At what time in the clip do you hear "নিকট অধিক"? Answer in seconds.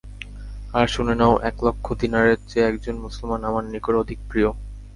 3.63-4.19